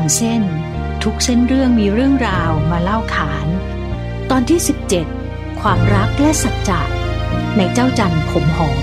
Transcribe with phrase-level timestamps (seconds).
[0.00, 0.42] างเส้น
[1.02, 3.48] ทุกเส้นเรื่องมีเรื่องราวมาเล่าขาน
[4.30, 4.60] ตอนที่
[5.08, 6.80] 17 ความรักและสัจจะ
[7.56, 8.78] ในเจ้าจันผมหอม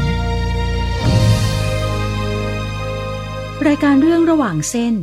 [3.68, 4.96] รายการเรื่องระหว่างเส้น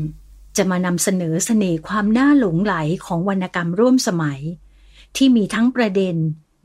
[0.57, 2.75] จะมานำเสนอเสน่ห์ความน่าหลงไหล
[3.07, 4.41] ของวรรณกรรมร่วมสมัย
[5.17, 6.17] ที่มีทั้งประเด็น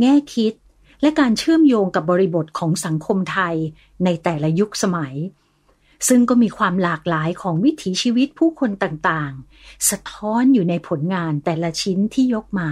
[0.02, 0.54] แง่คิด
[1.02, 3.56] และการเชื่อมโยงกับบริบทของสังคมไทย
[4.04, 5.16] ในแต่ละยุคสมัย
[6.08, 12.70] ซึ่งก็มีความหลากหลายของวิถีชีวิตผู้คนต่างๆ สะท้อนอยู่ในผลงานแต่ละชิ้นที่ยกมา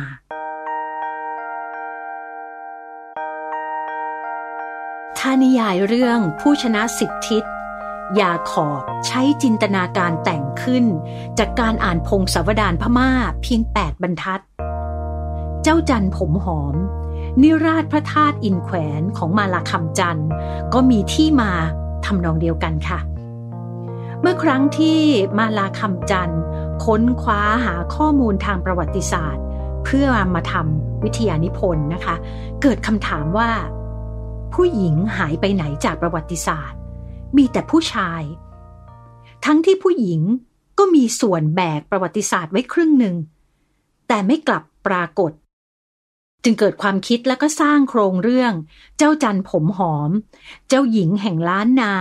[5.17, 7.43] ถ้านิยายเรื่องผู้ชนะสิบทิศ
[8.19, 10.85] ยาขอบใช้จินตนาการแต่งขึ้น
[11.39, 14.41] จากการอ่านพงศาวดารพม่าเพียงแปดบรรทัด
[15.63, 16.75] เจ้าจันผมหอม
[17.41, 20.21] นิราชพระธาตุอินแขวนของมาลาคำจัน
[20.73, 21.51] ก็มีที่มา
[22.05, 22.99] ทำนองเดียวกันค่ะ
[24.21, 24.99] เมื่อครั้งที่
[25.37, 26.41] มาลาคำจันทร์
[26.85, 29.43] ค้นคว้าหาข้อมูลทางประวัติศาสตร์
[29.85, 32.15] เพื่อมาทำวิทยานิพนธ์นะคะ
[32.61, 33.51] เกิดคำถามว่า
[34.53, 36.79] ผู้หญิงหายไปไหนจากประวัติศาสตร์
[37.37, 38.21] มีแต่ผู้ชาย
[39.45, 40.21] ทั้งที่ผู้หญิง
[40.77, 43.15] ก็มีส่วนแบกประวัติศาสตร์ไว้ครึ่งหนึ่ง
[44.07, 45.31] แต่ไม่กลับปรากฏ
[46.43, 48.53] จึงเกิดความคิดแล้วก็สร้างโครงเรื่อง
[48.97, 50.11] เจ้าจันผมหอม
[50.67, 51.93] เจ้าหญิงแห่งล้านนา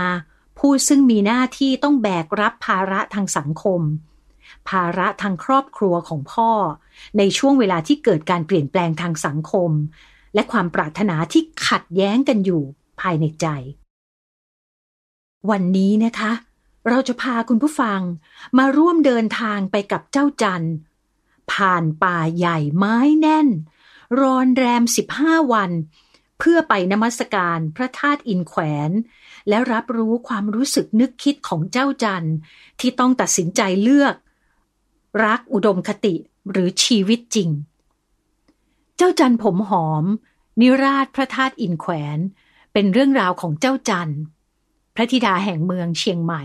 [0.57, 3.81] ผู้ซึ่งมีหน้าที่ต้องแบกรับภาระทางสังคม
[4.69, 6.51] ภาระทางครอบครัวของพ่อ
[7.17, 9.71] ในช่วงเวลาที่เกิดการเปลี่ยนแปลงทางสังคม
[10.33, 12.63] และความปรารถนาที่ขัดแย้งกันอยู่
[13.01, 13.47] ภายในใจ
[15.49, 16.31] วันนี้นะคะ
[16.89, 18.01] เราจะพาคุณผู้ฟัง
[18.57, 20.65] มาร่วมเดินทางไปกับเจ้าจัน
[21.51, 23.47] ผ่านป่าใหญ่ไม้แน่น
[24.21, 25.71] รอนแรมสิบห้าวัน
[26.39, 28.91] เพื่อไปนมัสการพระธาตุอินแขวน
[29.49, 32.27] และรับรู้ความรู้สึกนึกคิดของเจ้าจัน
[32.79, 34.15] ที่ต้องตัดสินใจเลือก
[35.25, 36.15] รักอุดมคติ
[36.51, 37.49] หรือชีวิตจริง
[38.97, 40.05] เจ้าจันผมหอม
[40.61, 42.19] นิราชพระธาตุอินแขวน
[42.73, 44.13] เป็นเรื่องราวของเจ้าจัน
[44.95, 46.43] พระธิดาแห่งเมืองเชียงใหม่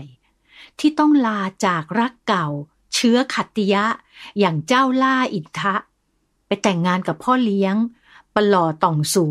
[0.79, 2.47] ที่ต้องลาจากรักเก่า
[2.93, 3.85] เชื้อขัตติยะ
[4.39, 5.75] อย่างเจ้าล่าอินทะ
[6.47, 7.75] ไปแต่งงานกับพ่อเลี้ยง
[8.35, 9.27] ปลอต่องสู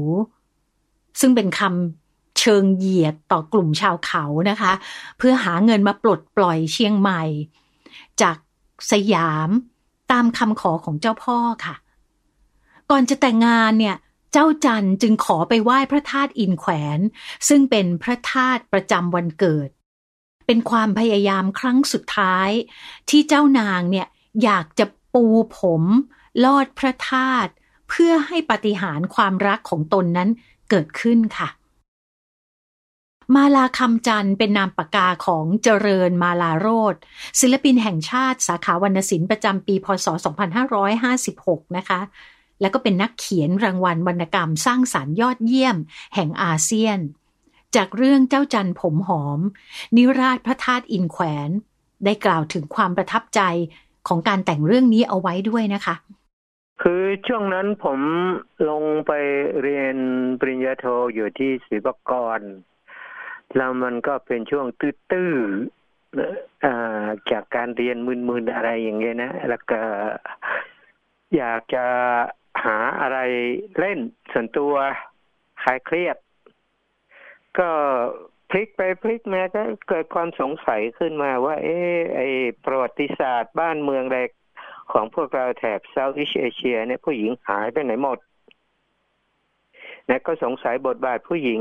[1.20, 2.01] ซึ่งเป็นคำ
[2.42, 4.72] เชิงเหยียดต่อกลุ่มชาวเขานะคะ
[5.18, 7.22] เพื่อหาเงินมาปลดปล่อยเชียงใหม่
[8.22, 8.36] จาก
[8.90, 9.50] สยาม
[10.12, 11.76] ตามคำขอของเจ้าพ่อค่ะ
[12.90, 13.96] ก่อนจะแต่งงานเนี่ย
[14.32, 16.98] เจ้าจันจึงขอไปไหว้พระธาตุอินแขวน
[17.48, 19.68] ซึ่งเป็นพระธาตุประจำวันเกิด
[20.46, 22.50] เป็นความพยายามครั้งสุดท้าย
[23.10, 24.06] ที่เจ้านางเนี่ย
[24.44, 25.24] อยากจะปู
[25.58, 25.82] ผม
[26.44, 27.50] ลอดพระธาตุ
[27.88, 30.28] เพื่อให้ปฏิหารความรักของตนนั้น
[30.70, 31.48] เกิดขึ้นค่ะ
[33.34, 36.94] มาลาคำจันเป็นนามปากกาของเจริญมาลาโรธ
[37.40, 40.06] ศิลปินแห่งชาติสาขาวรรณศิลป์ประจำปี พศ
[40.92, 42.00] 2556 นะคะ
[42.60, 45.76] แล้วก็เป็นนักเขียนรางวัลวรรณกรรมสร้างสารรค์ยอดเยี่ยม
[46.14, 46.98] แห่งอาเซียน
[47.76, 49.40] จากเรื่องเจ้าจันผมหอม
[49.96, 51.50] นิราชพระธาตุอินแขวน
[52.04, 53.40] ได้กล่าวถึงความประทับใจ
[54.08, 55.94] ของการแต่งเรื่องนี้เอาไว้ด้วยนะคะ
[56.82, 58.00] คือช่วงนั้นผม
[58.68, 59.12] ลงไป
[59.62, 59.96] เรียน
[60.40, 62.40] ปริญญาโทอยู่ที่ศิลปากร
[63.56, 69.80] แล้วมันก็เป็นช่วงตื้อๆจากการเรียนมึนๆอะไรอย่างเงี้ยนะ แล้วก็
[71.36, 71.84] อยากจะ
[72.64, 73.18] หาอะไร
[73.78, 73.98] เล่น
[74.32, 74.74] ส่วนตัว
[75.62, 76.16] คลายเครียด
[77.58, 77.70] ก็
[78.50, 82.20] พลิกไปพลิกมาก็เกิดความสงสัยขึ้นมาว่า เอ๊ะไอ
[82.64, 84.30] ประวัติศาสตร์บ้านเมืองแรก
[84.92, 88.18] ของพวกเราแถบเซาท์อีสเอเชียเนี่ยผู้หญิงหายไปไหนหมด
[90.08, 91.60] นะก็สงสัยบทบาทผู้หญิง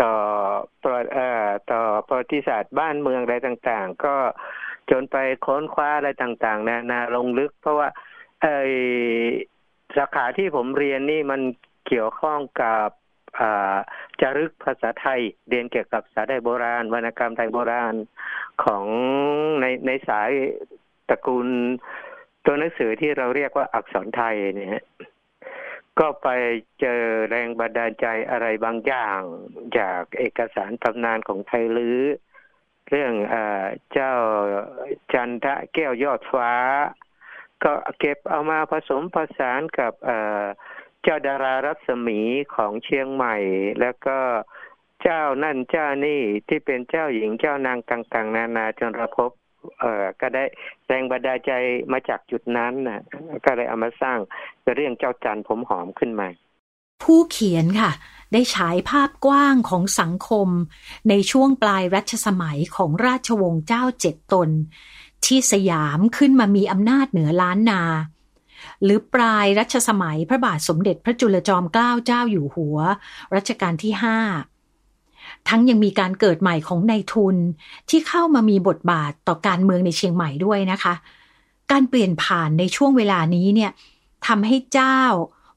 [0.00, 0.12] ต่อ
[0.82, 4.16] ประเอ่อต่อประวัติศาสตร์บ้านเมืองอะไรต่างๆ ก็
[4.90, 7.88] จนไปค้นคว้าอะไรต่างๆนานาลงลึก เพราะว่า
[8.42, 8.46] ไอ
[9.96, 11.40] สาขาที่ผมเรียนนี่มัน
[11.86, 12.88] เกี่ยวข้องกับ
[14.20, 17.94] จารึกภาษาไทย เรียนเกี่ยวกับภาษาไทยโบราณ วรรณกรรมไทยโบราณ
[18.64, 18.84] ของ
[19.60, 20.30] ในในสาย
[21.08, 21.48] ตระกูล
[22.44, 24.84] ตัวหนังสือที่เราเรียกว่าอักษรไทยเนี่ย
[25.98, 26.28] ก็ไป
[26.80, 29.20] เจอแรงบันดาลใจอะไรบางอย่าง
[29.78, 32.00] จากเอกสารตำนานของไทยลือ
[32.90, 33.36] เรื่องอ
[33.92, 34.12] เจ้า
[35.12, 36.52] จันทะแก้วยอดฟ้า
[37.64, 39.92] ก็เก็บเอามาผสมผสานกับ
[41.02, 42.20] เจ้าดารารัศมี
[42.54, 43.36] ของเชียงใหม่
[43.80, 44.18] แล้วก็
[45.02, 49.30] เจ้านั่นเจ้านี่ที่เป็นเจ้าหญิงเจ้านางต่าง ๆ นานาจนเราพบ
[49.78, 50.44] เอ่อก็ได้
[50.86, 51.52] แรงบันดาลใจ
[51.92, 53.00] มาจากจุดนั้นนะ
[53.44, 54.18] ก็เลยเอามาสร้าง
[54.74, 56.28] เรื่องเจ้าจันผมหอมขึ้นมา
[57.02, 57.92] ผู้เขียนค่ะ
[58.32, 60.48] ได้ฉายภาพกว้างของสังคม
[61.08, 64.50] ในช่วงปลายรัชสมัยของราชวงศ์เจ้าเจ็ดตน
[65.26, 67.82] ที่สยามขึ้นมามีอำนาจเหนือล้านนา
[68.82, 72.78] หรือปลายรัชสมัยพระบาทสมเด็จพระจุลจอมเกล้าเจ้าอยู่หัว
[73.34, 74.18] รัชกาลที่ห้า
[75.48, 77.36] ทั้งยังมีการเกิดใหม่ของนายทุน
[77.90, 80.94] ที่เข้ามามีบทบาทต่อการเมืองในเชียงใหม่ด้วยนะคะ
[81.70, 83.70] การเปลี่ยนผ่านในช่วงเวลานี้เนี่ย
[84.26, 85.00] ทำให้เจ้า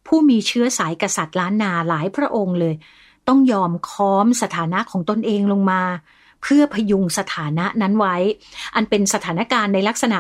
[0.08, 2.76] ผู้มีเชื้อสายกษัตริย์ล้านนาหลายพระองค์เลย
[3.28, 5.82] ต้องยอมค้อมสถานะของตนเองลงมา
[6.42, 8.16] เพื่อพยุงสถานะนั้นไว้
[8.76, 10.20] อันเป็นสถานการณ์ในลักษณะ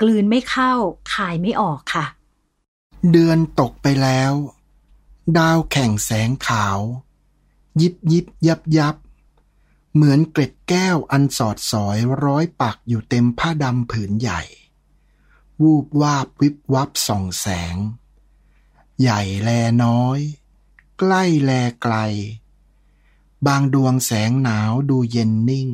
[0.00, 0.72] กลืนไม่เข้า
[1.14, 2.06] คายไม่ออกค่ะ
[3.12, 4.32] เดือนตกไปแล้ว
[5.38, 6.78] ดาวแข่งแสงขาว
[7.80, 8.96] ยิบยิบยับยับ
[9.98, 14.42] เหมือนเกล็ดแก้วอันสอดสอยร้อยปักอยู่เต็มผ้าดำผืนใหญ่
[15.62, 17.76] วูบวาบวิบวับส่องแสง
[19.00, 19.50] ใหญ่แล
[19.84, 20.18] น้อย
[20.98, 21.50] ใกล้แล
[21.82, 21.94] ไกล
[23.46, 25.68] บางดวงแสงหนาวดูเย็นนิ่ง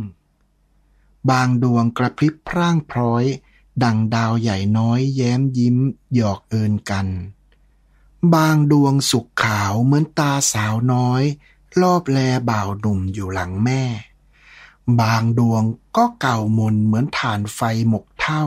[1.31, 3.25] บางดวงกระพริบพร่างพร้อย
[3.83, 5.77] ดังดาวใหญ่น้อยแย้มยิ้ม
[6.15, 7.07] หยอกเอินกัน
[8.35, 11.23] บางดวงสุกขาวเหมือนตาสาวน้อย
[11.81, 12.19] รอบแล
[12.51, 13.83] บ่าวหนุ่มอยู่หลังแม่
[15.01, 15.63] บางดวง
[15.97, 18.45] ก็เก่ามนเหมือนฐานไฟหมกเท่า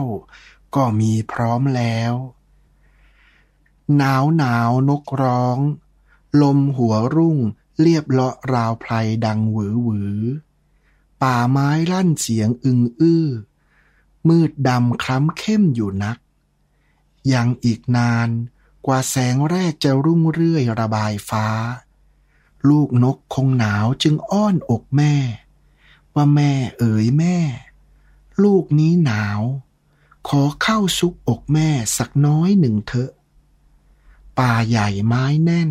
[0.74, 2.12] ก็มีพร้อมแล้ว
[3.96, 5.58] หนาวหนาวนกร้อง
[6.42, 7.38] ลมหัวรุ่ง
[7.80, 8.92] เรียบเลาะราวไพร
[9.24, 10.20] ดังหวือหวือ
[11.22, 13.26] ป่าไม้ลั่นเสียงอึงอื้อ
[14.28, 16.18] มืดดำคล้ำเข้มอยู่นัก
[17.32, 18.28] ยังอีกนาน
[18.86, 21.46] กว่าแสงแรกจะรุ่งเรื่อยระบายฟ้า
[22.68, 25.14] ลูกนกคงหนาวจึงอ้อนอกแม่
[26.16, 27.36] ว่าแม่เอ๋ยแม่
[28.42, 29.40] ลูกนี้หนาว
[30.28, 31.68] ขอเข้าซุกอกแม่
[31.98, 33.10] สักน้อยหนึ่งเถอะ
[34.38, 35.70] ป่าใหญ่ไม้แน่น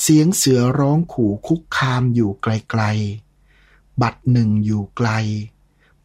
[0.00, 5.10] เสียงเสือร้องขู่คุกคามอยู่ไกลๆ บัดหนึ่งอยู่ไกล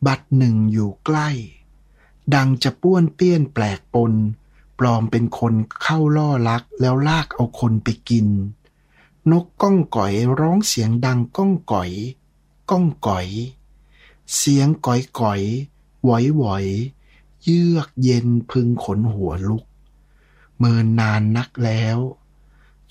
[0.07, 1.30] บัดหนึ่งอยู่ใกล้
[2.36, 4.13] ดังจะป้วนเปี้ยนแปลกปน
[4.80, 8.28] ปลอมเป็นคนเข้าล่อลักแล้วลากเอาคนไปกิน
[9.31, 11.92] นกก้องก่อยร้องเสียงดังก้องก่อย
[12.70, 13.28] ก้องก่อย
[14.36, 15.42] เสียงก่อยก่อย
[16.04, 16.66] หวอยหวอย
[17.44, 19.66] เยือกเย็นพึงขนหัวลุก
[20.58, 21.98] เมินนานนักแล้ว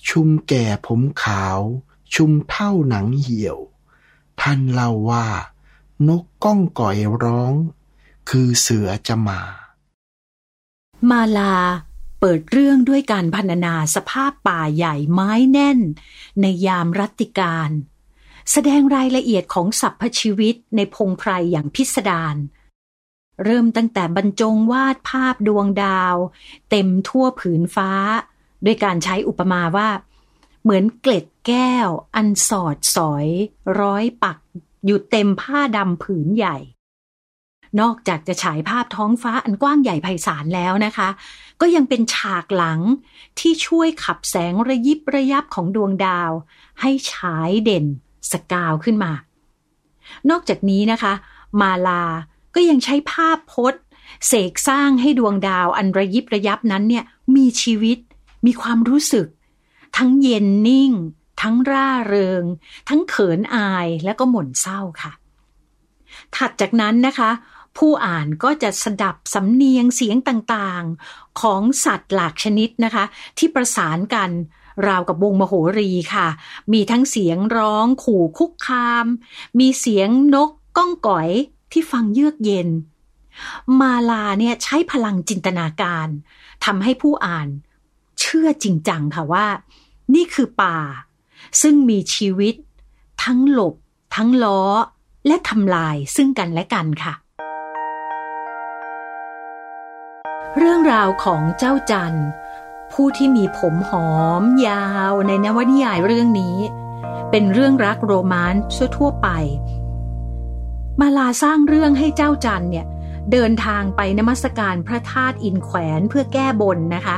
[0.07, 1.59] ชุมแก่ผมขาว
[2.13, 3.57] ชุมเท่าหนังเหี่ยว
[4.41, 5.27] ท่านเล่าว่า
[6.07, 7.53] นกก้องก่อยร้อง
[8.29, 9.41] คือเสือจะมา
[11.09, 11.55] มาลา
[12.19, 15.79] เปิดเรื่องด้วยการพรรณนาสภาพป่าใหญ่ไม้แน่น
[16.41, 17.69] ในยามรัตติการ
[18.51, 22.35] แสดงรายละเอียดของสรรพชีวิตในพงไพรอย่างพิสดาร
[23.43, 26.15] เริ่มตั้งแต่บรรจงวาดภาพดวงดาว
[26.69, 27.91] เต็มทั่วผืนฟ้า
[28.65, 29.89] ด้วยการใช้อุปมาว่า
[30.63, 33.27] เหมือนเกล็ดแก้ว อันสอดสอย
[33.81, 34.37] ร้อยปัก
[34.85, 36.57] อยู่เต็มผ้าดำผืนใหญ่
[37.79, 41.09] นอกจากจะฉายภาพท้องฟ้าอันกว้างใหญ่ไพศาลแล้วนะคะ
[41.61, 42.79] ก็ยังเป็นฉากหลัง
[43.39, 46.31] ที่ช่วยขับแสงระยิบระยับของดวงดาว
[46.81, 47.85] ให้ฉายเด่น
[48.31, 49.11] สกาวขึ้นมา
[50.29, 51.13] นอกจากนี้นะคะ
[51.61, 52.03] มาลา
[52.55, 53.83] ก็ยังใช้ภาพพจน์
[54.27, 57.03] เสกสร้างให้ดวงดาวอันระยิบระยับนั้นเนี่ย
[57.35, 57.97] มีชีวิต
[58.45, 59.27] มีความรู้สึก
[59.97, 60.91] ทั้งเย็นนิ่ง
[61.41, 62.43] ทั้งร่าเริง
[62.89, 65.11] ทั้งเขินอายและก็หม่นเศร้าค่ะ
[66.35, 67.31] ถัดจากนั้นนะคะ
[67.77, 73.03] ผู้อ่านก็จะสดับสำเนียงเสียงต่างๆ ของสัตว์หลากชนิดนะคะ
[73.37, 74.29] ที่ประสานกัน
[74.87, 76.27] ราวกับวงมโหรีค่ะ
[76.73, 79.05] มีทั้งเสียงร้องขู่คุกคาม
[79.59, 81.29] มีเสียงนกก้องก๋อย
[81.71, 82.69] ที่ฟังเยือกเย็น
[83.79, 86.07] มาลาเนี่ยใช้พลังจินตนาการ
[86.65, 87.47] ทำให้ผู้อ่าน
[88.19, 89.47] เชื่อจริงจังค่ะว่า
[90.15, 90.77] นี่คือป่า
[91.61, 92.55] ซึ่งมีชีวิต
[93.23, 93.75] ทั้งหลบ
[94.15, 94.61] ทั้งล้อ
[95.27, 97.13] และทำลายซึ่งกันและกันค่ะ
[100.57, 102.15] เรื่องราวของเจ้าจัน
[102.99, 104.11] ผู้ที่มีผมหอ
[104.41, 106.57] ม ยาวในนวนิยายเรื่องนี้
[107.31, 108.63] เป็นเรื่องรักโรแมนต์
[108.97, 109.27] ทั่วไป
[110.99, 112.85] มาลาสร้างเรื่องให้เจ้าจันเนี่ย
[113.31, 117.17] เดินทางไปนมัสการพระธาตุอินแขวนเพื่อแก้บนนะคะ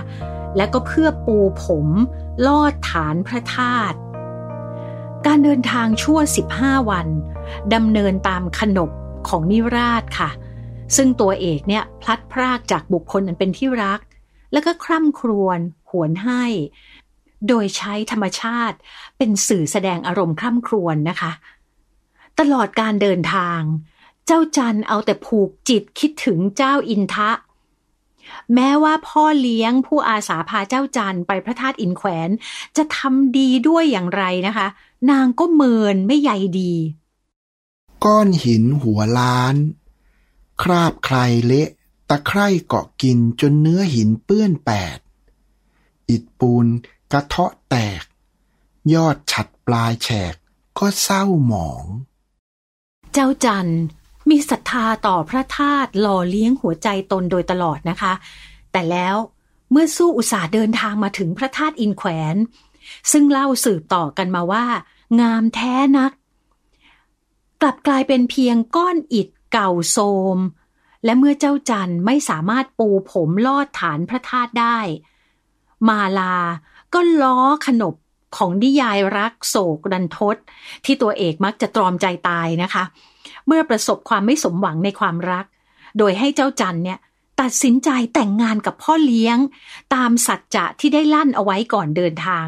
[0.57, 1.88] และก็เพื่อปูผม
[2.48, 3.98] ลอดฐานพระธาตุ
[5.25, 6.19] การเดินทางชั่ว
[6.55, 7.07] 15 วัน
[7.74, 8.89] ดำเนินตามขนบ
[9.27, 10.29] ของนิราชค่ะ
[10.96, 14.00] ซึ่งตัวเอกเนี่ยพลัดพรากจากบุคคลอันเป็นที่รัก
[14.51, 16.44] แล้วก็คร่ำครวญหวนให้
[17.48, 18.77] โดยใช้ธรรมชาติ
[19.18, 21.32] เป็นสื่อแสดงอารมณ์คร่ำครวญนะคะ
[22.39, 23.60] ตลอดการเดินทาง
[24.25, 27.32] เจ้าจันเอาแต่ผูกจิตคิดถึงเจ้าอินทะ
[28.54, 32.30] แม้ว่าพ่อเลี้ยงผู้อาสาพาเจ้าจันไปพระธาตุอินแขวน
[32.77, 34.68] จะทำดีด้วยอย่างไรนะคะ
[35.12, 36.74] นางก็เมินไม่ใยดี
[38.06, 39.56] ก้อนหินหัวล้าน
[40.62, 41.70] คราบใครเละ
[42.10, 44.98] ตะไคร่เกาะกินจนเนื้อหินเปื้อนแปด
[46.10, 46.66] อิดปูน
[47.12, 48.04] กระเทาะแตก
[48.94, 50.36] ยอดฉัดปลายแฉก
[50.80, 51.86] ก็เศร้าหมอง
[53.14, 53.72] เจ้าจัน
[54.30, 58.14] มีศรัทธาต่อพระธาตุหล่อเลี้ยงหัวใจตนโดยตลอดนะคะ
[58.72, 59.16] แต่แล้ว
[59.72, 62.36] เมื่อสู้อุตสาห์เดินทางมาถึงพระธาตุอินแขวน
[63.12, 64.66] ซึ่งเล่าสืบต่อกันมาว่า
[65.22, 66.12] งามแท้นัก
[67.62, 69.98] กลับกลายเป็นเพียงก้อนอิฐเก่าโท
[70.36, 70.38] ม
[71.08, 74.78] และเมื่อเจ้าจันไม่สามารถปูผมลอดฐานพระธาตุได้
[75.88, 76.38] มาลา
[76.94, 77.96] ก็ล้อขนบ
[78.38, 80.38] ของนิยายรักโศกดันทศ
[80.86, 82.84] ที่ตัวเอกมักจะตรอมใจตายนะคะ
[83.48, 85.46] เมื่อประสบความไม่สมหวังในความรัก
[85.98, 87.00] โดยให้เจ้าจันเนี่ย
[87.42, 89.38] ตัดสินใจแต่งงานกับพ่อเลี้ยง
[89.96, 92.48] ตามสัจจะที่ได้ลั่นเอาไว้ก่อนเดินทาง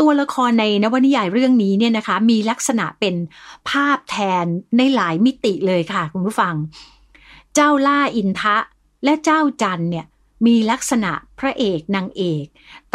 [0.00, 3.14] ตัวละครในนวนิยายเรื่องนี้เนี่ยนะคะ มีลักษณะเป็น
[3.70, 4.44] ภาพแทน
[4.76, 6.54] ในหลายมิติเลยค่ะ คุณผู้ฟัง
[7.54, 8.56] เจ้าล่าอินทะ
[9.04, 10.06] และเจ้าจันเนี่ย
[10.46, 12.46] มีลักษณะพระเอกนางเอก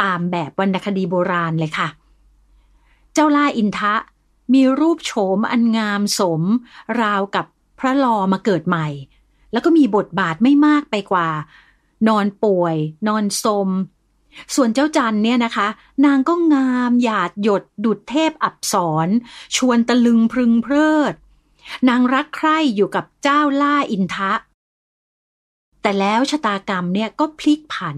[0.02, 1.90] ตามแบบวรรณคดีโบราณเลยค่ะ
[3.14, 3.94] เจ้าล่าอินทะ
[4.54, 6.42] มีรูปโฉมอันงามสม
[7.02, 7.46] ราวกับ
[7.80, 8.88] พระลอมาเกิดใหม่
[9.52, 11.30] แล้วก็มีบทบาทไม่มากไปกว่า
[12.08, 12.76] นอนป่วย
[13.08, 13.70] นอนสม
[14.56, 15.68] ส่วนเจ้าจันเนี่ยนะคะ
[16.06, 18.76] นางก็งามหยาดหยดดุดเทพอับส
[19.06, 19.08] ร
[19.56, 21.14] ชวนตะลึงพึงเพลิด
[21.90, 24.32] นางรักใคร่อยู่กับเจ้าล่าอินทะ
[25.82, 27.98] แต่แล้วชะตากรรมเนี่ยก็พลิกผัน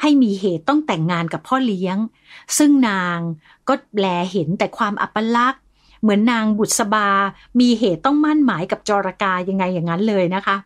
[0.00, 1.96] ให้มีเหตุต้องแต่งงานกับพ่อเลี้ยง
[2.58, 3.18] ซึ่งนาง
[3.68, 5.62] ก็แลเห็นแต่ความอัปลักษณ์
[6.02, 7.08] เหมือนนางบุษบา
[7.60, 10.56] มีเหตุต้องมั่นหมายกับจรกายังไงอย่างนั้นเลยนะคะ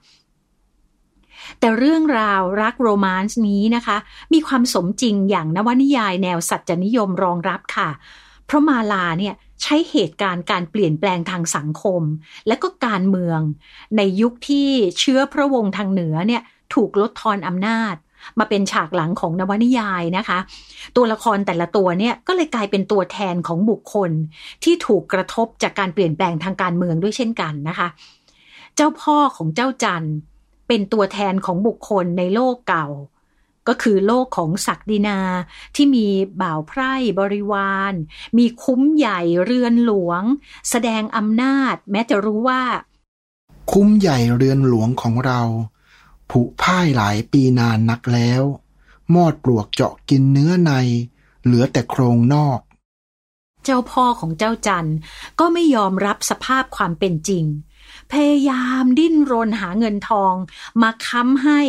[1.58, 3.96] แต่เรื่องราวรักโรแมนต์นี้นะคะ
[4.32, 7.88] มีความสมจริงอย่างนวนิยายแนวสัจจนิยมรองรับค่ะ
[8.46, 12.02] เพราะมาลาเนี่ย ใช้เหตุการณ์การเปลี่ยนแปลงทางสังคม
[12.48, 13.40] และก็การเมือง
[13.96, 16.42] ในยุคที่เชื้อพระวงศ์ทางเหนือเนี่ย
[16.74, 17.94] ถูกลดทอนอำนาจ
[18.38, 20.38] มาเป็นฉากหลังของนวนิยายนะคะ
[20.96, 24.10] ตัวละครแต่ละตัวเนี่ยก็เลยกลายเป็นตัวแทนของบุคคล
[24.64, 27.88] ที่ถูกกระทบจากการเปลี่ยนแปลงทางการเมืองด้วยเช่นกันนะคะ
[28.76, 30.06] เจ้าพ่อของเจ้าจัน
[30.68, 32.86] เป็นตัวแทนของบุคคลในโลกเก่า
[33.72, 35.18] ก็คือโลกของศักดินา
[35.74, 36.06] ที่มี
[36.42, 37.92] บ่าวไพร่บริวาร
[38.38, 40.22] มีคุ้มใหญ่เรือนหลวง
[40.70, 42.62] แสดงอำนาจ แม้จะรู้ว่า
[43.72, 45.40] คุ้มใหญ่เรือนหลวงของเรา
[46.30, 48.42] ผุพ่ายหลายปีนานนักแล้ว
[49.14, 50.72] มอดปลวกเจาะกินเนื้อใน
[51.44, 52.60] เหลือแต่โครงนอก
[53.64, 54.90] เจ้าพ่อของเจ้าจัน
[55.40, 57.44] ก็ไม่ยอมรับสภาพความเป็นจริง
[58.12, 60.34] พยายามดิ้นรนหาเงินทอง
[60.82, 61.60] มาค้ำให้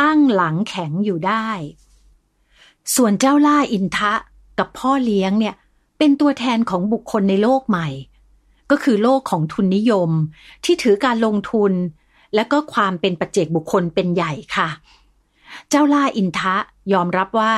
[0.00, 1.48] ตั้งหลังแข็งอยู่ได้
[2.94, 4.12] ส่วนเจ้าล่าอินทะ
[4.58, 5.54] กับพ่อเลี้ยงเนี่ย
[5.98, 7.88] เป็นตัวแทนของบุคคลในโลกใหม่
[8.70, 10.10] ก็คือโลกของทุนนิยม
[10.64, 11.72] ที่ถือการลงทุน
[12.34, 14.68] และก็ความเป็นปัจเจกบุคคลเป็นใหญ่ค่ะ
[15.68, 16.56] เจ้าล่าอินทะ
[16.92, 17.54] ยอมรับว่า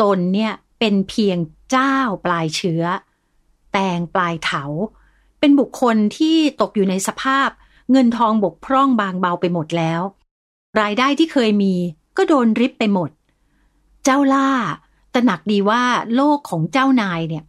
[0.00, 1.38] ตนเนี่ยเป็นเพียง
[1.70, 2.82] เจ้าปลายเชื้อ
[3.72, 4.64] แตงปลายเถา
[5.40, 7.48] เป็นบุคคลที่ตกอยู่ในสภาพ
[7.90, 10.00] เงินทองบกพร่องบางเบาไปหมดแล้ว
[10.80, 11.74] รายได้ที่เคยมี
[12.16, 13.10] ก็โดนริบไปหมด
[14.04, 14.50] เจ้าล่า
[15.14, 17.44] ตระหนักดีว่าโลกของเจ้านายเนี่ย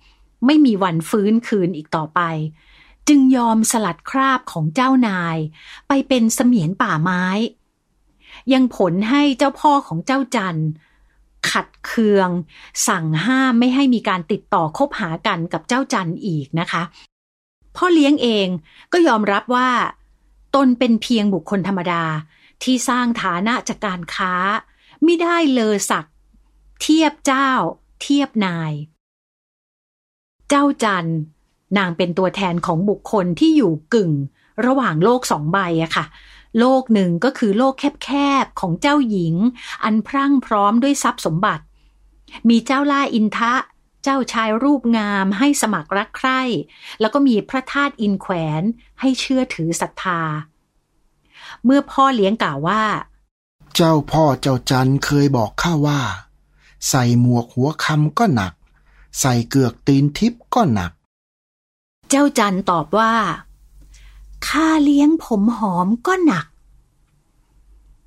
[0.46, 2.22] ไม่มีวันฟื้นคืนอีกต่อไป
[3.08, 5.38] จึงยอมสลัดคราบของเจ้านาย
[5.88, 7.26] ไปเป็นเสมียนป่าไม้
[8.54, 10.60] ยังผลให้เจ้าพ่อของเจ้าจัน
[11.52, 12.30] ขัดเคือง
[12.88, 16.84] สั่งห้ามไม่ให้มีการติดต่อคบหากันกับเจ้าจันอีกนะคะ
[17.76, 18.48] พ่อเลี้ยงเอง
[18.94, 19.70] ก็ยอมรับว่า
[20.56, 22.04] ตนเป็นเพียงบุคคลธรรมดา
[22.64, 24.34] ที่สร้างฐานะจากการค้า
[25.04, 26.06] ไม่ได้เลอศัก
[26.82, 27.52] เทียบเจ้า
[28.02, 28.74] เทียบนาย
[30.50, 31.10] เจ้าจัน
[31.78, 34.12] นางเป็นตัวแทนของบุคคลที่อยู่กึ่ง
[34.66, 36.06] ระหว่างโลกสองใบอะค่ะ
[36.60, 37.74] โลกหนึ่งก็คือโลก
[38.04, 38.10] แค
[38.44, 39.36] บๆ ของเจ้าหญิง
[39.84, 41.64] อันพรั่งพร้อมด้วยทรัพย์สมบัติ
[42.50, 43.54] มีเจ้าล่าอินทะ
[44.04, 46.42] เจ้าชายรูปงามให้สมัครรักใคร่
[47.00, 48.64] แล้วก็มีพระธาตุอินแขวน
[49.00, 50.22] ให้เชื่อถือศรัทธา
[51.66, 52.84] เมื่อพ่อเลี้ยงกล่าวว่า
[53.76, 56.02] เจ้าพ่อเจ้าจันเคยบอกข้าว่า
[56.90, 58.54] ใส่หมวกหัวคำก็หนัก
[59.20, 60.92] ใส่เกือกตีนทิพย์ก็หนัก
[62.10, 63.14] เจ้าจันตอบว่า
[64.48, 66.46] ข้าเลี้ยงผมหอมก็หนัก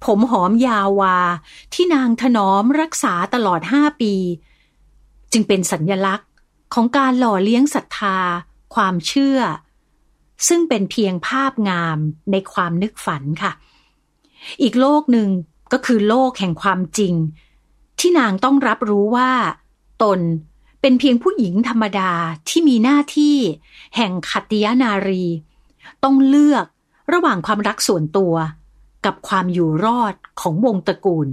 [0.05, 1.19] ผมหอมยาววา
[1.73, 4.15] ที่นางถนอมรักษาตลอดห้าปี
[5.33, 6.29] จึงเป็นสัญญลักษณ์
[6.75, 8.19] ของการหล่อเลี้ยงศรัทธา
[8.75, 9.39] ความเชื่อ
[10.49, 11.99] ซึ่งเป็นเพียงภาพงาม
[12.33, 13.53] ในความนึกฝันค่ะ
[14.63, 15.29] อีกโลกหนึ่ง
[15.73, 17.15] ก็คือโลกแห่งความจริง
[17.99, 19.31] ที่นางต้องรับรู้ว่า
[20.03, 20.21] ตน
[20.81, 22.13] เป็นเพียงผู้หญิงธรรมดา
[22.49, 23.37] ที่มีหน้าที่
[23.97, 25.25] แห่งขัตติยนารี
[26.05, 26.65] ต้องเลือก
[27.13, 28.35] ระหว่างความรักส่วนตัว
[29.05, 31.29] กับความอยู่รอดของวงตระกูล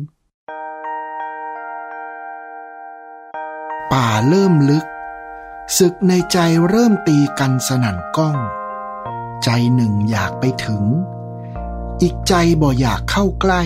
[3.92, 4.86] ป่าเริ่มลึก
[5.78, 6.38] ศึกในใจ
[6.70, 8.38] เริ่มตีกันสนั่นก้อง
[9.50, 10.84] ใจหนึ่งอยากไปถึง
[12.02, 13.64] อีกใจบ่อยากเข้าใกล้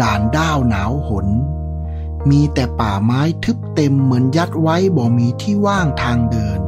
[0.00, 1.28] ด่านด้าวหนาวหน
[2.30, 6.60] มีแต่ป่าไม้ทึบเต็มเหมือนยัดไว้บ่มีที่ว่างทางเดิน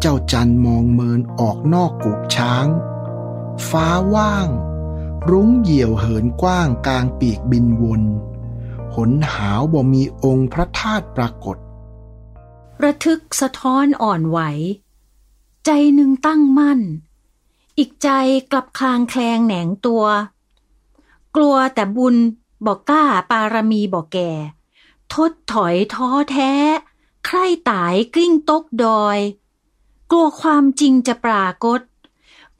[0.00, 2.66] เจ้าจันมองเมินออกนอกกุกช้าง
[3.68, 4.48] ฟ้าว่าง
[5.30, 8.02] รุ้งเหี่ยวเหินกว้างกลางปีกบินวน
[8.94, 11.56] หนหาวบ่มีองค์พระธาตุปรากฏ
[12.84, 14.40] ระทึกสะท้อนอ่อนไหว
[15.68, 16.80] ใจหนึ่งตั้งมั่น
[17.78, 18.08] อีกใจ
[18.50, 20.04] กลับคลางแคลงแหนงตัว
[21.36, 22.16] กลัวแต่บุญ
[22.66, 24.30] บอกกล้าปารมีบอกแก่
[25.14, 26.52] ทดถอยท้อแท้
[27.26, 29.18] ใคร่ตายกลิ้งตกดอย
[30.10, 31.80] กลัวความจริงจะปรากฏ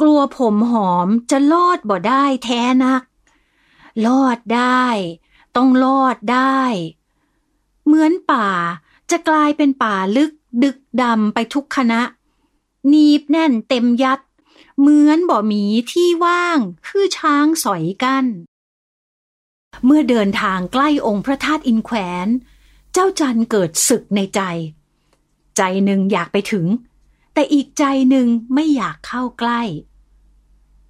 [0.00, 3.02] กลัวผมหอมจะลอดบ่ได้แท้นัก
[4.06, 4.84] ลอดได้
[5.56, 6.60] ต้องลอดได้
[7.84, 8.48] เหมือนป่า
[9.10, 10.32] จะกลายเป็นป่าลึก
[10.64, 12.02] ดึกดำไปทุกคณะ
[12.92, 14.20] นีบแน่นเต็มยัด
[14.78, 18.24] เหมือนบ่อมีที่ว่าง คือช้างสอยกัน
[19.84, 22.28] เมื่อเดินทางใกล้องค์พระธาตุอินแขวน
[22.92, 24.40] เจ้าจันเกิดศึกในใจ
[25.56, 26.66] ใจหนึ่งอยากไปถึง
[27.32, 29.62] แต่อีกใจหนึ่งไม่อยากเข้าใกล้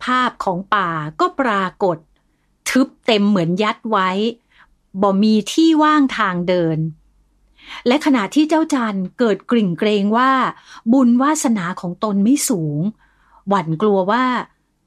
[0.05, 1.99] ภาพของป่าก็ปรากฏ
[2.69, 4.11] ทึบเต็มเหมือนยัดไว้
[5.03, 6.79] บ่มีที่ว่างทางเดิน
[7.87, 10.33] และขณะที่เจ้าจันเกิดกริ่งเกรงว่า
[10.93, 12.79] บุญวาสนาของตนไม่สูง
[13.49, 14.25] หวั่นกลัวว่า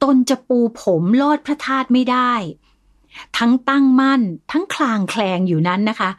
[0.02, 2.32] ตนจะปูผมลอดพระธาตุไม่ได้
[3.38, 6.10] ทั้งตั้งมั่น ทั้งคลางแคลงอยู่นั้นนะคะ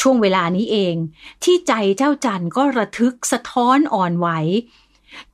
[0.00, 0.94] ช่วงเวลานี้เอง
[1.42, 4.28] ที่ใจเจ้าจันก็ระทึกสะท้อนอ่อนไหว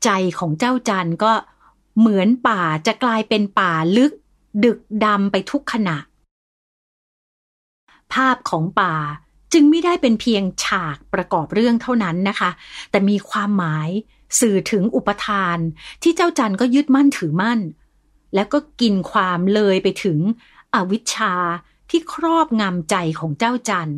[0.05, 1.33] ใจของเจ้าจันก็
[1.99, 4.13] เหมือนป่าจะกลายเป็นป่าลึก
[4.65, 5.97] ดึกดำไปทุกขณะ
[8.13, 8.95] ภาพของป่า
[9.53, 12.51] จึงไม่ได้เป็นเพียงฉากประกอบเรื่องเท่านั้นนะคะ
[12.91, 13.89] แต่มีความหมาย
[14.41, 15.59] สื่อถึงอุปทาน
[16.03, 17.61] ที่เจ้าจันก็ยึดมั่นถือมั่น
[18.35, 20.19] แล้วก็กินความเลยไปถึง
[20.75, 21.35] อวิชชา
[21.91, 23.93] ที่ครอบงำใจของเจ้าจัน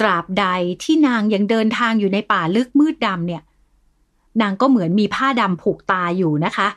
[0.00, 0.46] ตราบใด
[0.82, 3.42] ที่นางยังเดินทางอยู่ในป่าลึกมืดดำเนี่ย
[4.40, 6.68] นางก็เหมือนมีผ้าดำผูกตาอยู่นะคะ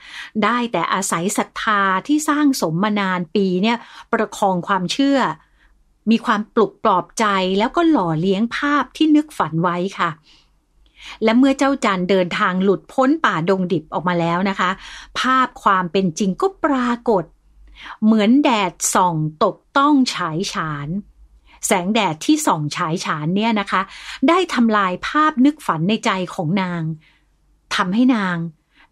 [0.43, 3.78] ได้แต่อาศัยศรัทธาที่สร้างสมมานานปีเนี่ย
[4.12, 5.19] ประคองความเชื่อ
[6.12, 7.26] มีความปลุกปลอบใจ
[7.60, 10.10] แล้วก็หล่อเลี้ยงภาพที่นึกฝันไว้ค่ะ
[11.24, 14.69] และเมื่อเจ้าจันเดินทางหลุดพ้นป่าดงดิบออกมาแล้วนะคะ
[15.19, 17.24] ภาพความเป็นจริงก็ปรากฏ
[18.04, 20.88] เหมือนแดดส่องตกต้องฉายฉาน
[21.65, 23.82] แสงแดดที่ส่องฉายฉานเนี่ยนะคะ
[24.30, 26.82] ได้ทำลายภาพนึกฝันในใจของนาง
[27.76, 28.38] ทำให้นาง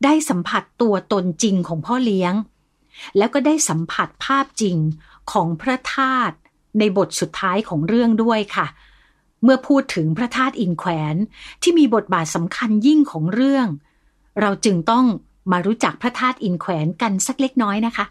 [0.04, 2.34] ได้สัมผัสตัวตนจริงของพ่อเลี้ยง
[3.18, 4.78] แล้วก็ได้สัมผัสภาพจริง
[5.32, 6.36] ของพระธาตุ
[6.80, 8.68] ในบทสุดท้ายของเรื่องด้วยค่ะ
[9.44, 11.16] เมื่อพูดถึงพระธาตุอินแขวน
[11.62, 13.68] ที่มีบทบาทสำคัญยิ่งของเรื่อง
[14.42, 15.06] เราจึงต้อง
[15.52, 18.06] มารู้จักพระธาตุอินแขวนกันสักเล็กน้อยนะคะ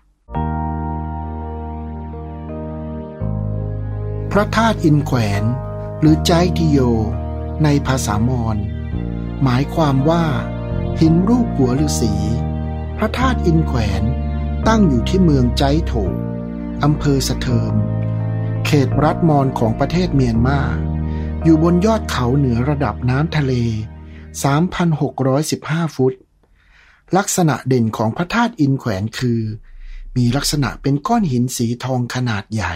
[4.33, 5.43] พระธาตุอินแขวน
[6.01, 6.79] หรือใจทิโย
[7.65, 8.57] ในภาษามอญ
[9.43, 10.25] หมายความว่า
[11.01, 12.13] หินรูปหัวฤาษี
[12.99, 14.03] พระธาตุอินแขวน
[14.69, 15.93] ตั้งอยู่ที่เมืองใจโถ
[16.85, 17.75] อำเภอสะเทิม
[18.71, 20.61] เขตรัฐมอนของประเทศเมียนมา
[21.43, 23.53] อยู่บนยอดเขาเหนือระดับน้ำทะเล
[24.55, 26.15] 3,615 ฟุต
[27.17, 29.41] ลักษณะเด่นของพระธาตุอินแขวนคือ
[30.17, 32.75] มีลักษณะเป็นก้อนหินสีทองขนาดใหญ่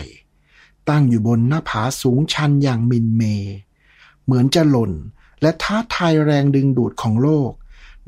[0.88, 3.22] ตั้งอยู่บนหน้าผาสูงชันอย่างมินเม
[4.24, 4.92] เหมือนจะหล่น
[5.42, 7.50] และท้าทายแรงดึงดูดของโลก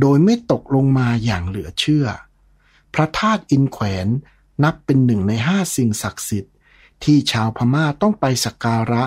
[0.01, 2.07] โดยไม่ตกลงมาอย่างเหลือเชื่อ
[2.95, 4.07] พระธาตุอินแขวน
[4.65, 6.52] นับเป็นหนึ่งในห้าสิ่งศักดิ์สิทธิ
[7.05, 9.05] ที่ชาวพม่าต้องไปสักการะ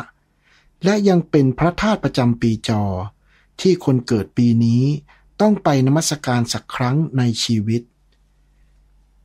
[0.83, 2.83] และยังเป็นพระธาตุประจำปีจอ
[3.61, 4.83] ที่คนเกิดปีนี้
[5.41, 7.81] ต้องไปนมัสการสักครั้งในชีวิต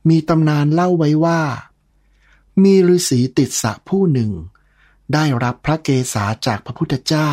[0.09, 1.41] มีตำนานเล่าไว้ว่า
[2.63, 4.31] มีฤาษีติดสะผู้หนึ่ง
[5.13, 7.31] ได้รับพระเกศาจากพระพุทธเจ้า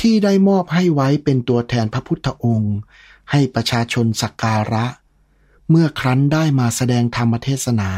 [0.00, 2.76] ที่ได้มอบให้ไว้เป็นตัวแทนพระพุทธองค์
[3.30, 4.86] ให้ประชาชนสักการะ
[5.70, 7.90] เมื่อครั้นได้มาแสดงธรรมเทศนา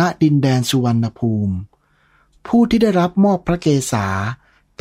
[0.00, 1.54] ณดินแดนสุวรรณภูมิ
[2.46, 4.06] ผู้ที่ได้รับมอบพระเกศา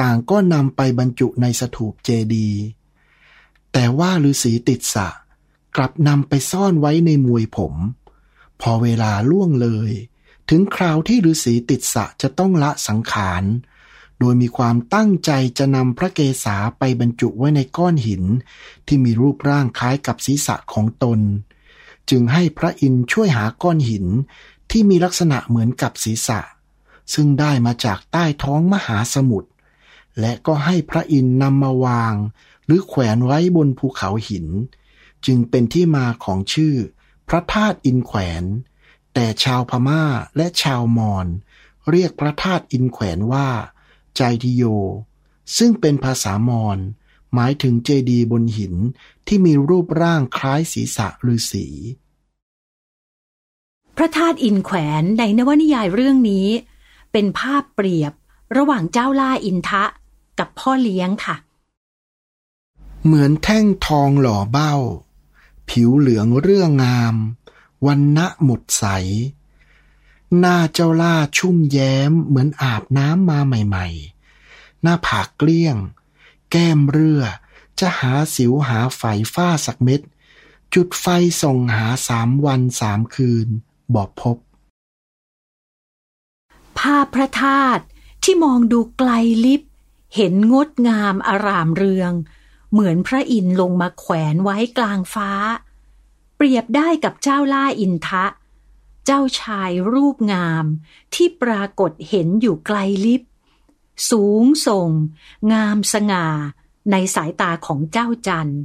[0.01, 2.49] ต่างก็นำไปบรรจุในสถูปเจดี
[3.73, 5.07] แต่ว่าฤาษีติดสะ
[5.75, 7.73] กลับนำไปซ่อนไว้ในมวยผม
[8.61, 9.91] พอเวลาล่วงเลย
[10.49, 13.43] ถึงคราวที่ฤาษีติดสะจะต้องละสังขาร
[14.19, 18.23] โดยมีความตั้งใจจะนำพระเกศาไปบรรจุไว้ในก้อนหิน
[18.87, 21.19] ที่มีรูปร่างคล้ายกับศีรษะของตน
[22.09, 24.05] จึงให้พระอินช่วยหาก้อนหิน
[24.71, 26.39] ที่มีลักษณะเหมือนกับศีรษะ
[27.13, 29.49] ซึ่งได้มาจากใต้ท้องมหาสมุทร
[30.19, 32.15] และก็ให้พระอินทร์นำมาวาง
[32.65, 34.47] หรือแขวนไว้บนภูเขาหิน
[35.25, 36.75] จึงเป็นที่มาของชื่อ
[37.29, 38.43] พระธาตุอินแขวน
[39.13, 40.03] แต่ชาวพม่า
[40.37, 41.27] และชาวมอญ
[41.91, 43.47] เรียกพระธาตุอินแขวนว่า
[44.15, 44.63] ใจทิโย
[45.57, 46.77] ซึ่งเป็นภาษามอญ
[47.33, 48.75] หมายถึงเจดีย์บนหิน
[49.27, 51.67] ที่มีรูปร่างคล้ายศีรษะฤาษี
[53.97, 56.47] พระธาตุอินแขวนในนวนิยายเรื่องนี้
[57.17, 58.13] เป็นภาพเปรียบ
[58.57, 59.83] ระหว่างเจ้าล่าอินทะ
[60.39, 61.35] กับพ่อเลี้ยงค่ะ
[63.05, 64.73] เหมือนแท่งทองหล่อเบ้า
[65.69, 67.15] ผิวเหลืองเรื่องงาม
[67.85, 68.85] วันณะหมดใส
[70.39, 73.87] หน้าเจ้าล่าชุ่มแย้มเหมือนอาบน้ำมาใหม่
[74.37, 75.77] ๆ หน้าผากเกลี้ยง
[76.51, 77.21] แก้มเรือ
[77.79, 79.01] จะหาสิวหาไฝ
[79.33, 80.01] ฝ้าสักเม็ด
[80.73, 81.05] จุดไฟ
[81.41, 83.47] ส่องหาสามวันสามคืน
[83.95, 87.83] บอกพบภาพพระธาตุ
[88.23, 89.11] ที่มองดูไกล
[89.45, 89.61] ลิบ
[90.15, 92.11] เห็นงดงามอารามเรือง
[92.71, 95.31] เหมือนพระอินทร์ลงมาแขวนไว้กลางฟ้า
[96.35, 98.25] เปรียบได้กับเจ้าล่าอินทะ
[99.05, 100.65] เจ้าชายรูปงาม
[101.13, 103.23] ที่ปรากฏเห็นอยู่ไกลลิบ
[104.09, 104.89] สูงส่ง
[105.53, 106.27] งามสง่า
[106.91, 108.59] ในสายตาของเจ้าจันทร์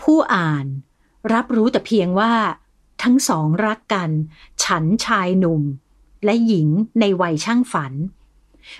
[0.00, 0.66] ผู้อ่าน
[1.32, 2.34] รับรู้แต่เพียงว่า
[3.02, 4.10] ทั้งสองรักกัน
[4.64, 5.62] ฉันชายหนุ่ม
[6.24, 6.68] และหญิง
[7.00, 7.92] ในวัยช่างฝัน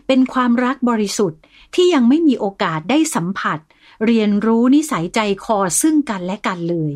[0.07, 1.41] เป็นความรักบริสุทธิ์
[1.75, 3.59] ที่ยังไม่มีโอกาสได้สัมผัส
[4.07, 6.95] เรียนรู้นิสัยใจคอซึ่งกันและกันเลย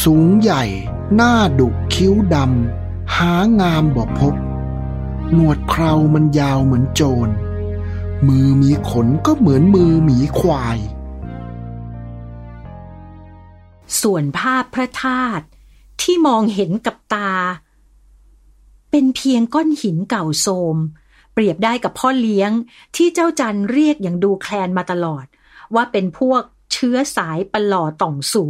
[0.00, 0.64] สูงใหญ่
[1.14, 4.34] หน้าดุคิ้วดำหางามบ่พบ
[5.32, 7.28] หนวดเครามันยาวเหมือนโจร
[8.26, 10.78] มือมีขนก็เหมือนมือหมีควาย
[14.02, 15.44] ส่วนภาพพระธาตุ
[16.02, 17.32] ที่มองเห็นกับตา
[18.90, 20.76] เป็นเพียงก้อนหินเก่าโทรม
[21.32, 22.50] เปรียบได้กับพ่อเลี้ยง
[22.96, 25.26] ที่เจ้าจันเรียกอย่างดูแคลนมาตลอด
[25.74, 28.44] ว่าเป็นพวกเชื้อสายปหล่อต่องสู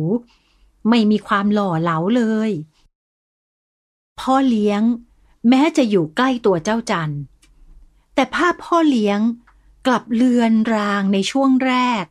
[0.88, 2.50] ไม่มีความหล่อเหลาเลย
[4.20, 4.82] พ่อเลี้ยง
[5.48, 7.14] แม้จะอยู่ใกล้ตัวเจ้าจัน
[8.14, 9.20] แต่ภาพพ่อเลี้ยง
[9.86, 12.04] กลับเลือนรางในช่วงแรก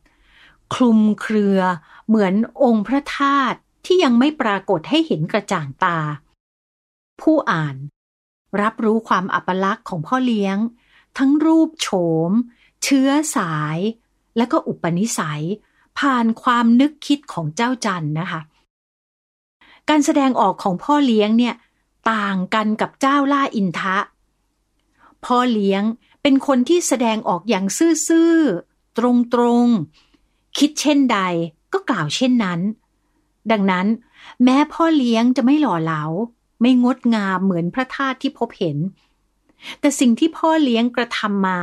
[0.73, 1.59] คลุมเครือ
[2.07, 5.99] เหมือนองค์พระธาตุที่ยังไม่ปรากฏให้เห็นกระจ่างตา
[7.21, 7.75] ผู้อ่าน
[8.61, 10.57] รับรู้ความอัปลักษณ์ของพ่อเลี้ยง
[11.17, 11.87] ทั้งรูปโฉ
[12.29, 12.31] ม
[12.83, 13.77] เชื้อสาย
[14.37, 15.43] และก็อุปนิสัย
[15.99, 18.41] ผ่านความนึกคิดของเจ้าจันนะคะ
[19.89, 21.55] การแสดงออกของพ่อเลี้ยงเนี่ย
[22.11, 23.97] ต่างกันกับเจ้าล่าอินทะ
[25.25, 25.83] พ่อเลี้ยง
[26.21, 27.65] เป็นคนที่แสดงออกอย่าง
[28.07, 28.99] ซื่อๆ ต
[29.39, 31.19] รงๆ คิดเช่นใด
[31.73, 32.59] ก็กล่าวเช่นนั้น
[33.51, 33.87] ดังนั้น
[34.43, 36.03] แม้พ่อเลี้ยงจะไม่หล่อเหลา
[36.61, 38.77] ไม่งดงามเหมือนพระธาตุที่พบเห็น
[39.79, 41.59] แต่สิ่งที่พ่อเลี้ยงกระทำมา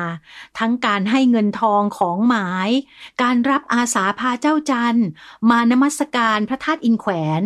[0.59, 2.70] ทั้งการให้เงินทองของหมาย
[3.22, 4.98] การรับอาสาพาเจ้าจัน
[5.50, 7.42] มานมัสการพระธาตุอินแขวน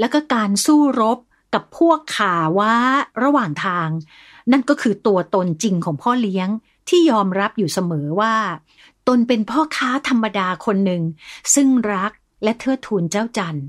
[0.00, 1.18] แล้วก็การสู้รบ
[1.54, 2.76] กับพวกข่าว่า
[3.22, 3.88] ระหว่างทาง
[4.52, 6.48] นั่นก็คือตัวตนจริงของพ่อเลี้ยง
[6.88, 8.36] ที่ยอมรับอยู่เสมอว่า
[9.08, 11.02] ตนเป็นพ่อค้าธรรมดาคนหนึ่ง
[11.54, 12.12] ซึ่งรัก
[12.44, 13.66] และเทิดทูนเจ้าจันทร์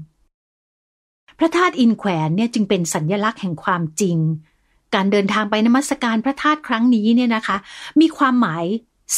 [1.37, 4.17] พระธาตุอินแขวนเนี่ยจึงเป็นสัญญลักษณ์แห่งความจริง
[4.95, 7.57] การเดินทางไปนมัสการพระธาตุครั้งนี้เนี่ยนะคะ
[8.01, 8.65] มีความหมาย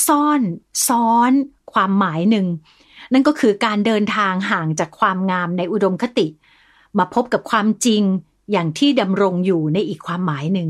[0.08, 0.42] ซ่อน
[0.88, 1.32] ซ้อน
[1.74, 2.48] ความหมายหนึ่ง
[3.14, 6.28] นั่นก็คือการเดินทางห่างจากความงามในอุดมคติ
[6.98, 8.04] มาพบกับความจริง
[8.52, 10.70] อย่างที่ดำรงอยู่ในอีกความหมายหนึ่ง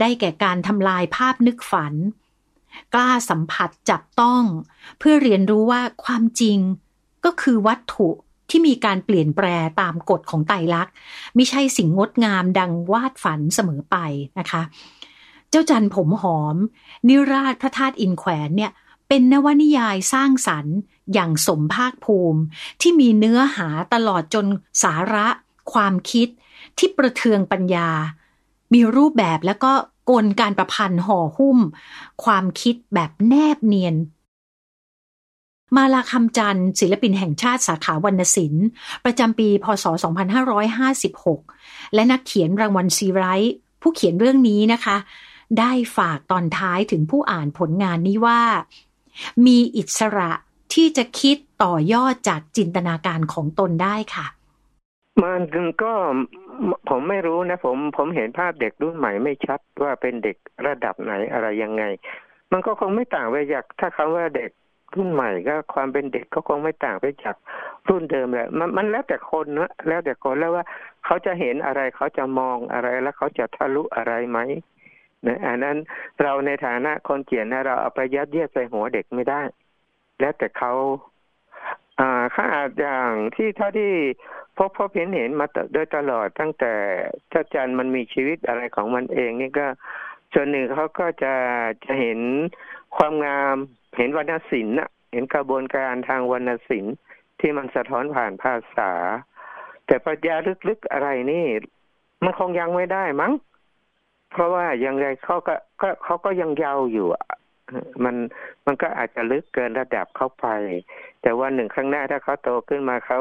[0.00, 1.94] ได้แก่การทำลายภาพนึกฝัน
[2.94, 4.44] กล้าสัมผัสจับต้อง
[4.98, 6.58] เพื่อเรียนรู้ว่าความจริง
[7.24, 8.08] ก็คือวัตถุ
[8.50, 9.46] ที่มีการเปลี่ยนแปล
[9.80, 10.94] ตามกฎของไตรลักษณ์
[11.34, 13.96] ไม่ใช่สิ่งงดงามดังวาดฝันเสมอไป
[14.38, 14.62] นะคะ
[15.50, 16.56] เจ้าจันผมหอม
[17.08, 18.72] นิราชพระธาตุอินแขวนเนี่ย
[19.08, 20.76] เป็นนวนิยายสร้างสรรค์
[21.12, 22.40] อย่างสมภาคภูมิ
[22.80, 24.46] ที่มีเนื้อหาตลอดจน
[24.82, 25.26] สาระ
[25.72, 26.28] ความคิด
[26.78, 27.90] ที่ประเทืองปัญญา
[28.74, 29.72] มีรูปแบบแล้วก็
[30.10, 31.58] กลการประพันธ์ห่อหุ้ม
[32.24, 33.94] ความคิดแบบแนบเนียน
[35.76, 38.66] มาลาคำจันทร์ศิลปินแห่งชาติสาขาวรรณศิลป์
[39.04, 39.84] ประจำปี พศ
[40.48, 44.96] 2556 และนักเขียนรางวัลซีไรท์ผู้เขียนเรื่องนี้นะคะ
[45.58, 48.40] ได้ฝากตอนท้ายถึงผู้อ่านผลงานนี้ว่า
[49.46, 50.30] มีอิสระ
[50.74, 54.26] ที่จะคิดต่อยอดจากจินตนาการของตนได้ค่ะ
[55.22, 55.40] มัน
[55.82, 55.92] ก็
[56.88, 61.84] ผมไม่รู้นะ ผมผมเห็นภาพเด็กรุ่นใหม่ไม่ชัดว่าเป็นเด็กระดับไหนอะไรยังไง
[62.52, 64.50] มันก็คงไม่ต่างไปจากถ้าคำว่าเด็ก
[64.96, 67.36] รุ่นใหม่ก็ความเป็นเด็กก็คงไม่ต่างไปจาก
[67.88, 70.64] รุ่นเดิมแหละมันมันแล้วแต่คนนะแล้วแต่คนแล้วว่า
[71.04, 74.38] เขาจะเห็นอะไรเขาจะมองอะไรแล้วเขาจะทะลุอะไรไหม
[75.26, 75.76] นะอันนั้น
[76.22, 79.42] เราในฐานะคนเขียนนะเราเอาไปยัดเยียดใส่หัวเด็กไม่ได้
[80.20, 80.72] แล้วแต่เขา
[82.00, 83.92] อ่าข้าอาจอย่างที่เท่าที่
[84.56, 86.72] พบพบเห็นเห็นมาโดยตลอดตั้งแต่
[87.30, 89.66] เจ้าจันมันมีชีวิตอะไรของมันเองนี่ก็
[90.32, 91.34] ส่วนหนึ่งเขาก็จะ
[91.84, 92.20] จะเห็น
[92.96, 93.56] ความงาม
[93.96, 96.94] เห็นวรรณศิลป์ะเห็นกระบวนการทางวรรณศิลป์
[97.40, 98.92] ที่มันสะท้อนผ่านภาษา
[99.86, 100.36] แต่ปรัชญา
[100.68, 101.46] ลึกๆอะไรนี่
[102.24, 103.32] มันคงยังไม่ได้มั้ง
[104.32, 107.08] เพราะว่ายังไงเขาก็ก็เขาก็ยังเยาวอยู่
[108.04, 108.16] มัน
[108.66, 110.46] มันก็อาจจะลึกเกินระดับเข้าไป
[111.22, 113.18] แต่วันหนึ่งข้างหน้าถ้าเขาโตขึ้นมาเขา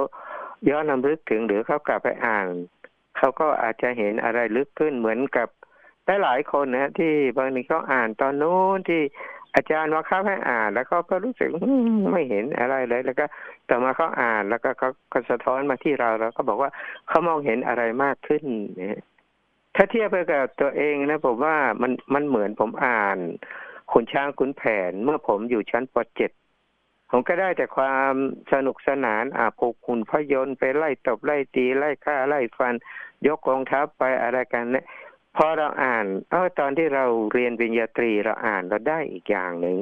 [0.69, 2.47] ย้อนนำลึกถึงหรือเขากลับไปอ่าน
[3.17, 5.47] เขาก็อาจจะเห็นอะไรลึกขึ้นเหมือนกับ
[6.05, 9.01] ได้หลายคนนะที่บางทีเขาอ่านตอนโน้นที่
[9.55, 11.49] อาจารย์ว่าเขาให้อ่าน แล้วเขาก็รู้สึก
[12.11, 13.25] ไม่เห็นอะไรเลย แล้วก็
[13.69, 16.71] ต่อมาเขาอ่านแล้วก็เขาก็สะท้อนมาที่เราแล้วก็บอกว่า
[17.07, 18.43] เขามองเห็นอะไรมากขึ้น
[18.77, 19.01] เนี่ย
[19.75, 23.17] ถ้าเทียบไปกับตัวเองนะผมว่ามันมันเหมือนผมอ่าน
[23.91, 25.97] ขุนช้างขุนแผน เมื่อผมอยู่ชั้นป
[26.53, 28.13] .7 ผมก็ได้แต่ความ
[28.53, 32.73] สนุกสนานอาผูกหุ่นพยนต์ไปไล่ตบไล่ตีไล่ฆ่าไล่ฟัน
[33.27, 34.85] ยกกองทัพไปอะไรกันเนี่ย
[35.37, 39.77] พอเราอ่านเออตอนที่เราเรียนปริญญาตรีเราอ่านเราได้อีกอย่างหนึ่ง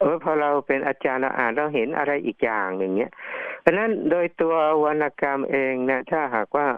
[0.00, 3.12] เออพอเราเป็นอาจารย์เราอ่านเราเห็นอะไรอีกอย่างหนึ่งเนี้ย
[3.60, 6.68] เพราะนั้นโดยตัววรรณกรรมเองนะถ้าหากว่า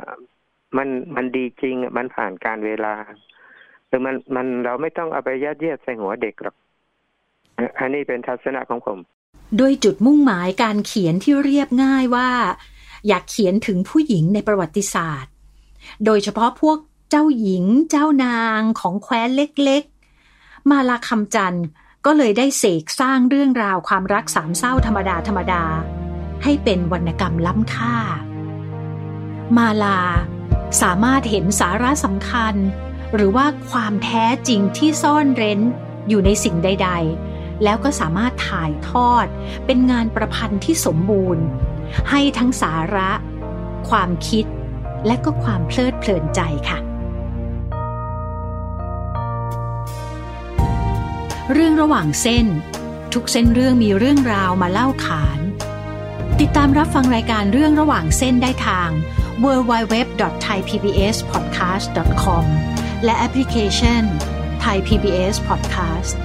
[0.76, 2.94] มันมันดีจริงมันผ่านการเวลา
[3.88, 6.56] หรือมันมันเราไม่ต้องเอาไปยัดเยียดใส่หัวเด็กหรอก
[7.78, 8.98] อันนี้เป็นทัศนะของผม
[9.61, 12.28] ด้วยจุดมุ่งหมายการเขียนที่เรียบง่ายว่า
[13.09, 15.32] อยากเขียนถึงผู้หญิงในประวัติศาสตร์
[16.04, 16.78] โดยเฉพาะพวก
[17.11, 21.59] เจ้าหญิงเจ้านางของแคว้นเล็กๆ มาลาคำจัน
[22.05, 25.64] ก็เลยได้เสกสร้างเรื่องราวความรักสามเศร้าธรรมดาธรรมดา
[26.42, 27.97] ให้เป็นวรรณกรรมล้ำค่า
[29.57, 30.01] มาลา
[30.83, 32.55] สามารถเห็นสาระสำคัญ
[33.14, 35.61] หรือว่าความแท้จริงที่ซ่อนเร้น
[36.09, 36.90] อยู่ในสิ่งใด
[37.27, 39.27] ๆ แล้วก็สามารถถ่ายทอด
[39.66, 41.45] เป็นงานประพันธ์ที่สมบูรณ์
[42.11, 43.11] ให้ทั้งสาระ
[43.88, 44.45] ความคิด
[45.07, 46.79] และก็ความเพลิดเพลินใจค่ะ
[51.52, 52.46] เรื่องระหว่างเส้น
[53.14, 55.40] ทุกเส้นเรื่องมีเรื่องราวมาเล่าขาน
[56.40, 58.90] ติดตามรับฟังรายการเรื่องระหว่างเส้นได้ทาง
[59.44, 62.44] www.thaipbspodcast.com
[63.04, 64.02] และแอปพลิเคชัน
[64.64, 66.16] Thai PBS Podcast